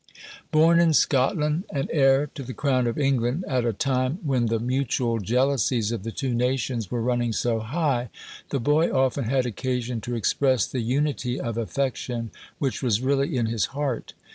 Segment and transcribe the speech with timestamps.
[0.51, 4.59] Born in Scotland, and heir to the crown of England at a time when the
[4.59, 8.09] mutual jealousies of the two nations were running so high,
[8.49, 13.45] the boy often had occasion to express the unity of affection which was really in
[13.45, 14.15] his heart.